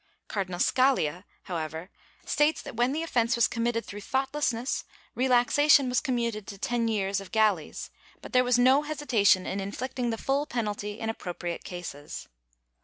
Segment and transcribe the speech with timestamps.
[0.25, 1.91] ^ Cardinal Scaglia, however,
[2.25, 7.21] states that when the offence was committed through thoughtlessness, relaxation was commuted to ten years
[7.21, 11.63] of galleys," but there was no hesitation in inflicting the full penalty in appro priate
[11.63, 12.27] cases.